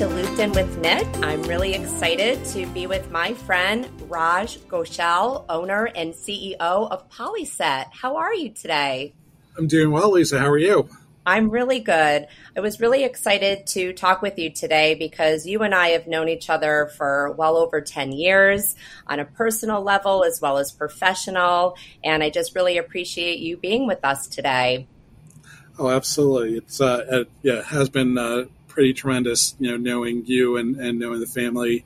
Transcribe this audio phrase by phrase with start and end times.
[0.00, 1.22] to Looped In with KNIT.
[1.22, 7.88] I'm really excited to be with my friend Raj Ghoshal, owner and CEO of Polyset.
[7.92, 9.12] How are you today?
[9.58, 10.38] I'm doing well, Lisa.
[10.38, 10.88] How are you?
[11.26, 12.28] I'm really good.
[12.56, 16.30] I was really excited to talk with you today because you and I have known
[16.30, 18.76] each other for well over 10 years
[19.06, 21.76] on a personal level as well as professional.
[22.02, 24.86] And I just really appreciate you being with us today.
[25.78, 26.56] Oh, absolutely.
[26.56, 28.46] It's, uh, it, yeah, it has been uh,
[28.80, 31.84] pretty tremendous, you know, knowing you and, and knowing the family,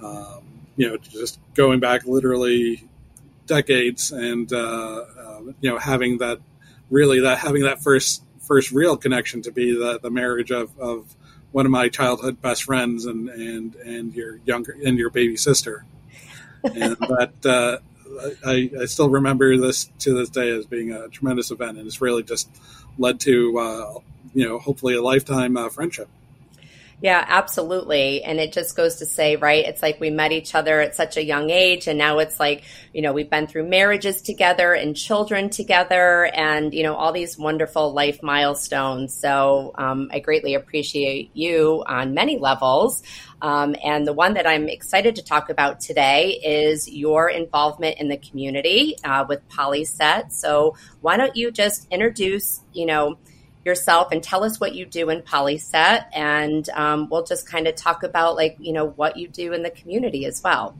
[0.00, 0.40] um,
[0.76, 2.88] you know, just going back literally
[3.46, 4.56] decades and, uh,
[5.18, 6.38] uh you know, having that
[6.90, 11.12] really that having that first first real connection to be the, the marriage of, of
[11.50, 15.84] one of my childhood best friends and, and, and your younger and your baby sister.
[16.62, 17.78] And that uh,
[18.46, 22.00] I, I still remember this to this day as being a tremendous event, and it's
[22.00, 22.48] really just
[22.96, 23.94] led to uh,
[24.34, 26.08] you know hopefully a lifetime uh, friendship.
[27.00, 28.24] Yeah, absolutely.
[28.24, 29.64] And it just goes to say, right?
[29.64, 31.86] It's like we met each other at such a young age.
[31.86, 36.74] And now it's like, you know, we've been through marriages together and children together and,
[36.74, 39.14] you know, all these wonderful life milestones.
[39.14, 43.04] So um, I greatly appreciate you on many levels.
[43.40, 48.08] Um, and the one that I'm excited to talk about today is your involvement in
[48.08, 50.32] the community uh, with Polyset.
[50.32, 53.18] So why don't you just introduce, you know,
[53.68, 57.76] yourself and tell us what you do in Polyset, and um, we'll just kind of
[57.76, 60.74] talk about like you know what you do in the community as well.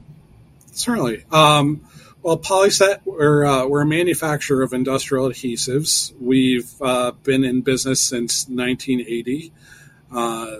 [0.72, 1.24] Certainly.
[1.30, 1.86] Um,
[2.22, 6.12] well, Polyset, we're, uh, we're a manufacturer of industrial adhesives.
[6.20, 9.52] We've uh, been in business since 1980.
[10.12, 10.56] Uh,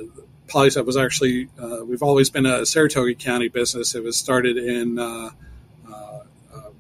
[0.47, 3.95] Polyset was actually, uh, we've always been a Saratoga County business.
[3.95, 5.31] It was started in uh,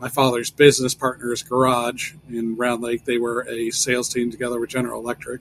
[0.00, 3.04] my father's business partner's garage in Round Lake.
[3.04, 5.40] They were a sales team together with General Electric,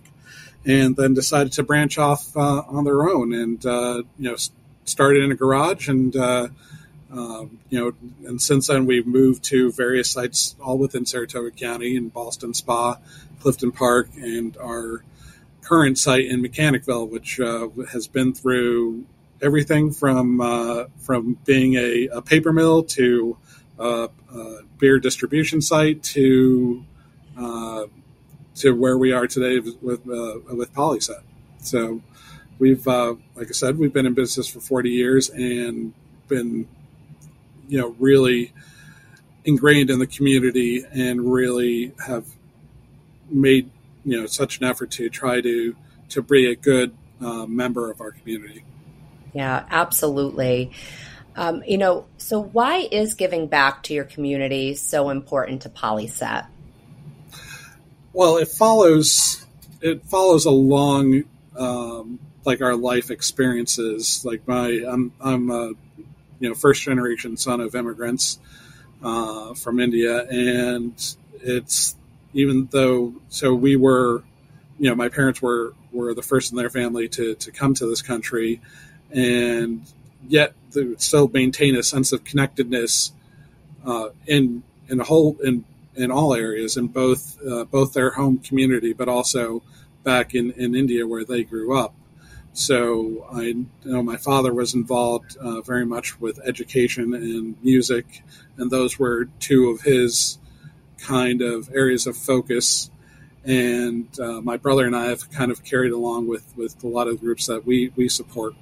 [0.66, 4.36] and then decided to branch off uh, on their own and uh, you know
[4.86, 6.16] started in a garage and.
[6.16, 6.48] Uh,
[7.10, 7.94] um, you know,
[8.28, 12.98] and since then we've moved to various sites all within Saratoga County in Ballston Spa,
[13.40, 15.06] Clifton Park, and our
[15.62, 19.06] current site in Mechanicville, which uh, has been through
[19.42, 23.38] everything from uh, from being a, a, paper mill to
[23.80, 26.84] uh, uh, beer distribution site to
[27.38, 27.86] uh,
[28.56, 31.22] to where we are today with with Polyset.
[31.60, 32.02] So
[32.60, 35.94] we've, like I said, we've been in business for 40 years and
[36.28, 36.68] been,
[37.68, 38.54] you know, really
[39.46, 42.26] ingrained in the community and really have
[43.30, 43.70] made
[44.06, 45.76] you know such an effort to try to
[46.10, 48.64] to be a good uh, member of our community.
[49.34, 50.72] Yeah, absolutely.
[51.38, 56.48] Um, you know, so why is giving back to your community so important to Polyset?
[58.12, 59.46] Well, it follows
[59.80, 61.26] it follows along
[61.56, 64.26] um, like our life experiences.
[64.26, 65.74] Like my, I'm I'm a
[66.40, 68.40] you know first generation son of immigrants
[69.04, 70.94] uh, from India, and
[71.42, 71.96] it's
[72.34, 74.24] even though so we were,
[74.80, 77.86] you know, my parents were were the first in their family to to come to
[77.86, 78.60] this country,
[79.12, 79.84] and
[80.28, 83.12] yet they still maintain a sense of connectedness
[83.86, 88.38] uh, in in a whole in in all areas in both uh, both their home
[88.38, 89.64] community, but also
[90.04, 91.94] back in, in India where they grew up.
[92.54, 98.24] So I you know my father was involved uh, very much with education and music,
[98.58, 100.40] and those were two of his
[100.98, 102.90] kind of areas of focus.
[103.46, 107.08] And uh, my brother and I have kind of carried along with, with a lot
[107.08, 108.56] of groups that we, we support.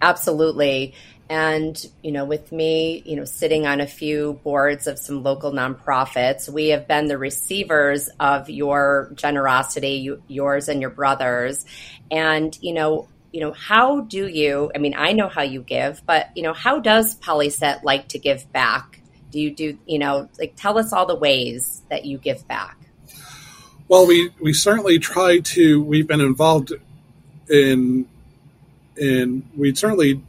[0.00, 0.94] Absolutely.
[1.28, 5.52] And, you know, with me, you know, sitting on a few boards of some local
[5.52, 11.64] nonprofits, we have been the receivers of your generosity, you, yours and your brothers.
[12.10, 16.02] And, you know, you know, how do you, I mean, I know how you give,
[16.06, 19.00] but, you know, how does Polyset like to give back?
[19.32, 22.78] Do you do, you know, like tell us all the ways that you give back?
[23.88, 26.74] Well, we, we certainly try to, we've been involved
[27.48, 28.06] in
[28.96, 30.22] and we certainly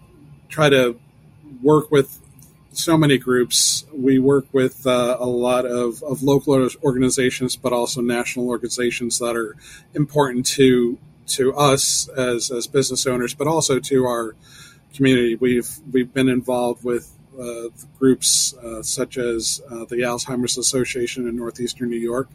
[0.49, 0.99] try to
[1.61, 2.19] work with
[2.71, 3.85] so many groups.
[3.93, 9.35] We work with uh, a lot of, of local organizations, but also national organizations that
[9.35, 9.55] are
[9.93, 10.97] important to
[11.27, 14.35] to us as, as business owners, but also to our
[14.93, 15.35] community.
[15.35, 17.69] We've we've been involved with uh,
[17.99, 22.29] groups uh, such as uh, the Alzheimer's Association in northeastern New York.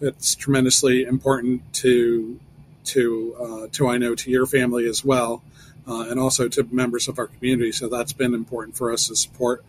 [0.00, 2.40] It's tremendously important to
[2.84, 5.42] to uh, to I know to your family as well
[5.86, 7.72] uh, and also to members of our community.
[7.72, 9.64] So that's been important for us to support.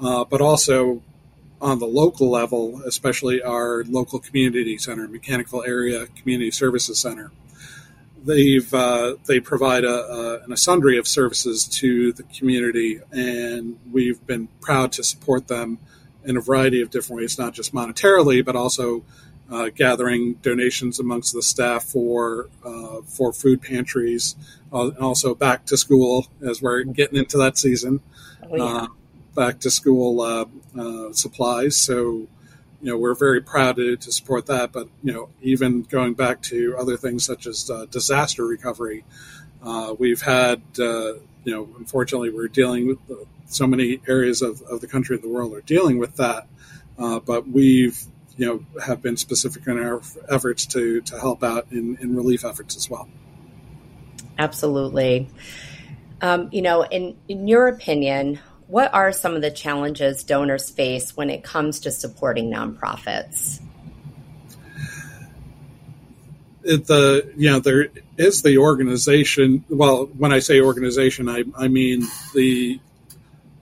[0.00, 1.02] Uh, but also
[1.60, 7.32] on the local level, especially our local community center, Mechanicville Area Community Services Center.
[8.24, 14.24] they've uh, they provide a, a, a, sundry of services to the community, and we've
[14.26, 15.78] been proud to support them
[16.24, 19.02] in a variety of different ways, not just monetarily, but also
[19.50, 24.36] uh, gathering donations amongst the staff for uh, for food pantries,
[24.72, 28.00] uh, and also back to school as we're getting into that season.
[28.42, 28.64] Oh, yeah.
[28.64, 28.86] Uh,
[29.34, 31.76] back to school uh, supplies.
[31.76, 32.26] So
[32.80, 34.72] you know, we're very proud to, to, support that.
[34.72, 39.04] But you know, even going back to other things such as uh, disaster recovery,
[39.62, 41.14] uh, we've had uh,
[41.44, 42.98] you know, unfortunately, we're dealing with
[43.46, 46.46] so many areas of, of the country and the world are dealing with that.
[46.98, 48.04] Uh, but we've
[48.38, 50.00] you know have been specific in our
[50.30, 53.08] efforts to to help out in, in relief efforts as well.
[54.38, 55.28] Absolutely.
[56.22, 58.38] Um, you know, in in your opinion,
[58.68, 63.60] what are some of the challenges donors face when it comes to supporting nonprofits?
[66.62, 69.64] It, the you know there is the organization.
[69.68, 72.80] Well, when I say organization, I, I mean the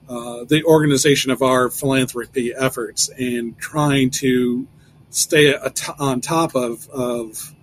[0.09, 4.67] uh, the organization of our philanthropy efforts and trying to
[5.09, 5.53] stay
[5.99, 7.53] on top of of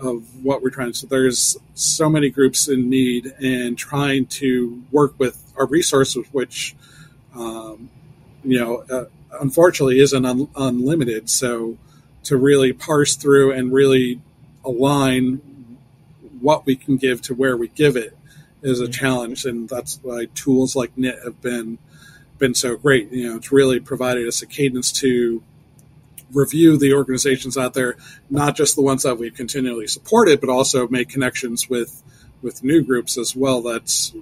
[0.00, 0.98] of what we're trying to.
[0.98, 6.76] So there's so many groups in need, and trying to work with our resources, which
[7.34, 7.90] um,
[8.44, 9.04] you know, uh,
[9.40, 11.30] unfortunately, isn't un- unlimited.
[11.30, 11.78] So
[12.24, 14.20] to really parse through and really
[14.64, 15.40] align
[16.40, 18.16] what we can give to where we give it
[18.68, 18.92] is a mm-hmm.
[18.92, 21.78] challenge, and that's why tools like KNIT have been
[22.38, 23.10] been so great.
[23.10, 25.42] You know, it's really provided us a cadence to
[26.32, 27.96] review the organizations out there,
[28.30, 32.02] not just the ones that we've continually supported, but also make connections with
[32.42, 33.62] with new groups as well.
[33.62, 34.12] That's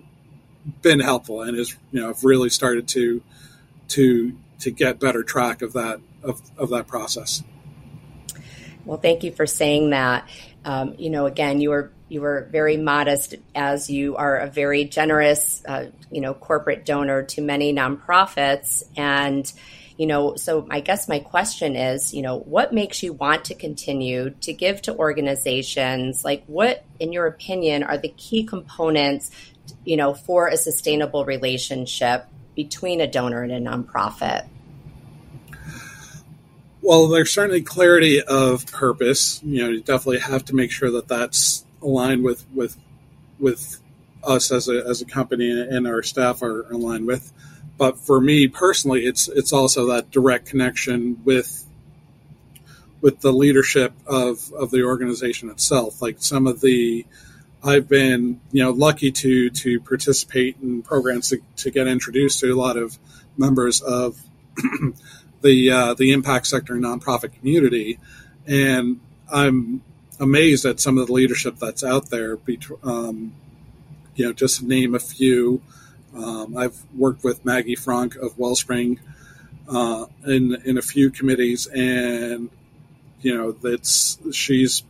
[0.83, 3.23] been helpful and has you know have really started to
[3.89, 7.43] to to get better track of that of, of that process.
[8.85, 10.29] Well, thank you for saying that.
[10.65, 14.85] Um, you know, again, you were you were very modest as you are a very
[14.85, 19.53] generous, uh, you know, corporate donor to many nonprofits, and
[19.97, 23.55] you know, so I guess my question is, you know, what makes you want to
[23.55, 26.23] continue to give to organizations?
[26.23, 29.31] Like, what, in your opinion, are the key components,
[29.85, 34.47] you know, for a sustainable relationship between a donor and a nonprofit?
[36.83, 39.43] Well, there's certainly clarity of purpose.
[39.43, 42.77] You know, you definitely have to make sure that that's aligned with with
[43.39, 43.81] with
[44.25, 47.33] us as a as a company and our staff are aligned with.
[47.79, 51.67] But for me personally, it's it's also that direct connection with
[53.01, 56.03] with the leadership of, of the organization itself.
[56.03, 57.07] Like some of the
[57.63, 62.53] I've been, you know, lucky to to participate in programs to, to get introduced to
[62.53, 62.99] a lot of
[63.37, 64.21] members of
[65.43, 67.99] the uh, the impact sector nonprofit community,
[68.47, 69.01] and
[69.33, 69.83] I'm
[70.21, 72.39] amazed at some of the leadership that's out there.
[72.83, 73.35] Um,
[74.15, 75.63] you know, just name a few.
[76.15, 79.01] Um, I've worked with Maggie Fronk of Wellspring
[79.69, 82.51] uh, in in a few committees, and
[83.21, 84.83] you know that's she's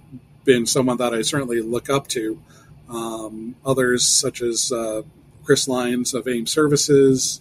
[0.44, 2.40] been someone that I certainly look up to.
[2.88, 5.02] Um, others such as uh,
[5.44, 7.40] Chris Lyons of AIM Services,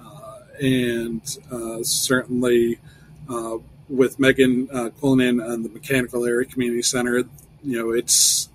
[0.00, 1.22] uh, and
[1.52, 2.80] uh, certainly
[3.28, 3.58] uh,
[3.92, 7.24] with Megan uh, and the Mechanicville Area Community Center,
[7.62, 8.48] you know it's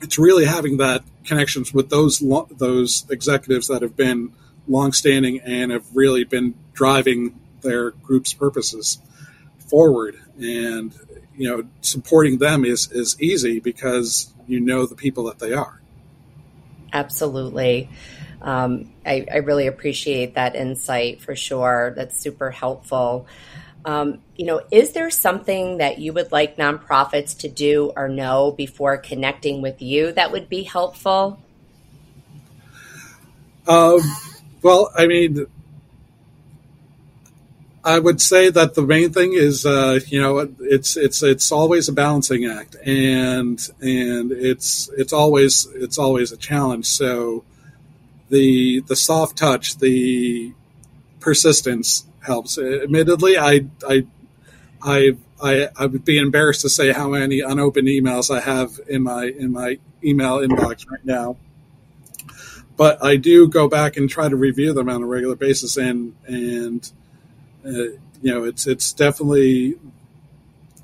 [0.00, 4.32] it's really having that connections with those lo- those executives that have been
[4.66, 8.98] longstanding and have really been driving their group's purposes
[9.68, 10.18] forward.
[10.38, 10.94] And
[11.36, 15.80] you know, supporting them is is easy because you know the people that they are.
[16.92, 17.88] Absolutely.
[18.42, 21.92] Um, I, I, really appreciate that insight for sure.
[21.94, 23.26] That's super helpful.
[23.84, 28.52] Um, you know, is there something that you would like nonprofits to do or know
[28.52, 31.40] before connecting with you that would be helpful?
[33.66, 34.00] Um,
[34.62, 35.46] well, I mean,
[37.82, 41.88] I would say that the main thing is, uh, you know, it's it's it's always
[41.88, 46.86] a balancing act, and and it's it's always it's always a challenge.
[46.86, 47.44] So,
[48.28, 50.52] the the soft touch, the
[51.20, 52.58] persistence helps.
[52.58, 54.06] Admittedly, I I
[54.82, 59.02] I I, I would be embarrassed to say how many unopened emails I have in
[59.02, 61.36] my in my email inbox right now.
[62.76, 66.14] But I do go back and try to review them on a regular basis, and
[66.26, 66.90] and
[67.64, 67.70] uh,
[68.22, 69.78] you know it's it's definitely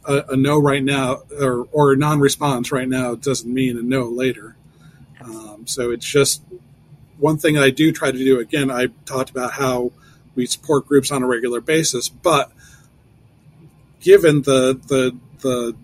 [0.06, 4.04] a, a, no right now or or a non-response right now doesn't mean a no
[4.04, 4.56] later.
[5.22, 6.42] Um, so it's just
[7.18, 8.38] one thing I do try to do.
[8.40, 9.92] Again, I talked about how
[10.36, 12.52] we support groups on a regular basis, but
[14.00, 15.76] given the the the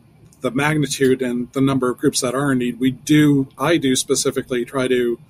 [0.43, 3.95] the magnitude and the number of groups that are in need, we do, I do
[3.95, 5.21] specifically try to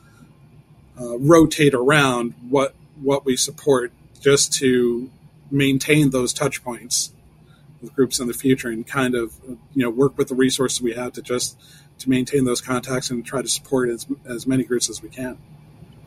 [1.00, 5.10] uh, rotate around what what we support just to
[5.50, 7.12] maintain those touch points
[7.80, 9.34] with groups in the future and kind of
[9.74, 11.58] you know work with the resources we have to just
[11.98, 15.38] to maintain those contacts and try to support as, as many groups as we can.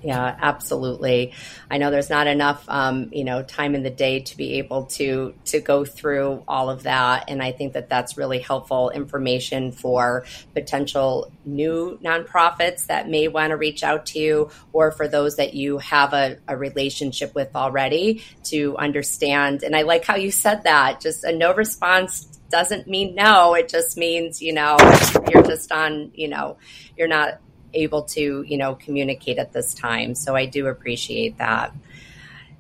[0.06, 1.34] Yeah, absolutely.
[1.72, 4.86] I know there's not enough, um, you know, time in the day to be able
[4.98, 9.72] to to go through all of that, and I think that that's really helpful information
[9.72, 15.38] for potential new nonprofits that may want to reach out to you, or for those
[15.38, 19.64] that you have a, a relationship with already to understand.
[19.64, 21.02] And I like how you said that.
[21.02, 23.56] Just a no response doesn't mean no.
[23.56, 24.78] It just means you know
[25.34, 26.58] you're just on, you know,
[26.96, 27.40] you're not
[27.76, 30.16] able to, you know, communicate at this time.
[30.16, 31.74] So I do appreciate that.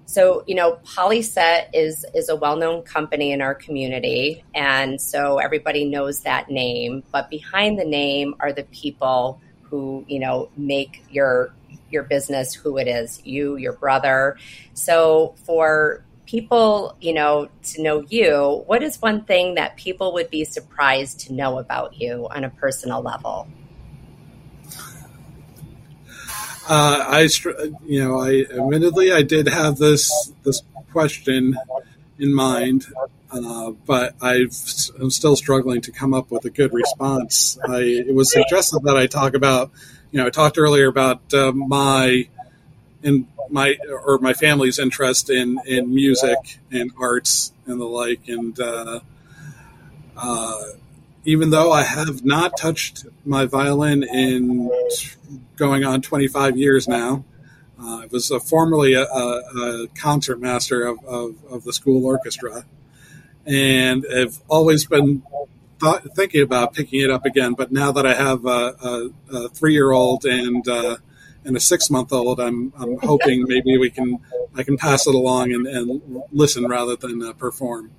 [0.07, 5.83] So, you know, Polyset is is a well-known company in our community, and so everybody
[5.83, 7.03] knows that name.
[7.11, 11.53] But behind the name are the people who, you know, make your
[11.89, 13.21] your business who it is.
[13.25, 14.37] You, your brother.
[14.73, 20.29] So, for people, you know, to know you, what is one thing that people would
[20.29, 23.47] be surprised to know about you on a personal level?
[26.67, 27.29] Uh, I,
[27.85, 31.55] you know, I admittedly I did have this this question
[32.17, 32.85] in mind,
[33.31, 34.47] uh, but i
[34.99, 37.59] am still struggling to come up with a good response.
[37.67, 39.71] I, it was suggested that I talk about,
[40.11, 42.27] you know, I talked earlier about uh, my
[43.03, 48.59] in my or my family's interest in in music and arts and the like, and
[48.59, 49.01] uh,
[50.17, 50.63] uh,
[51.25, 54.69] even though I have not touched my violin in
[55.55, 57.25] going on 25 years now.
[57.77, 59.87] Uh, I was uh, formerly a, a, a
[60.87, 62.63] of, of, of, the school orchestra
[63.45, 65.23] and I've always been
[65.79, 67.53] thought, thinking about picking it up again.
[67.53, 70.97] But now that I have a, a three year old and uh,
[71.43, 74.19] and a six month old, I'm, I'm hoping maybe we can
[74.55, 77.91] I can pass it along and, and listen rather than uh, perform.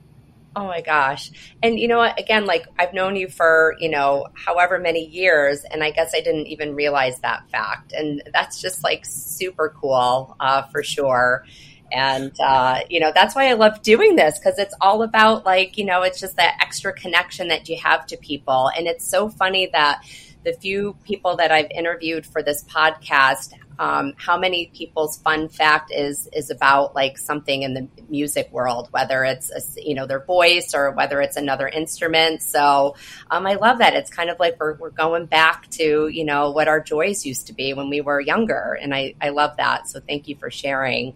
[0.56, 1.30] Oh my gosh.
[1.62, 2.18] And you know what?
[2.18, 6.20] Again, like I've known you for, you know, however many years, and I guess I
[6.20, 7.92] didn't even realize that fact.
[7.92, 11.44] And that's just like super cool uh, for sure.
[11.92, 15.76] And, uh, you know, that's why I love doing this because it's all about like,
[15.76, 18.70] you know, it's just that extra connection that you have to people.
[18.75, 20.02] And it's so funny that
[20.47, 25.93] the few people that I've interviewed for this podcast um, how many people's fun fact
[25.93, 30.25] is is about like something in the music world, whether it's a, you know their
[30.25, 32.43] voice or whether it's another instrument.
[32.43, 32.97] So
[33.31, 33.95] um, I love that.
[33.95, 37.49] It's kind of like we're we're going back to you know what our joys used
[37.49, 39.88] to be when we were younger, and I I love that.
[39.88, 41.15] So thank you for sharing.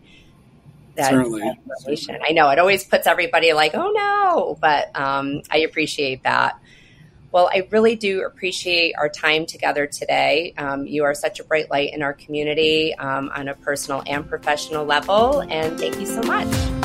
[0.96, 1.48] That Certainly.
[1.70, 2.18] information.
[2.22, 6.60] I know it always puts everybody like, oh no, but um, I appreciate that.
[7.32, 10.52] Well, I really do appreciate our time together today.
[10.58, 14.28] Um, you are such a bright light in our community um, on a personal and
[14.28, 16.79] professional level, and thank you so much.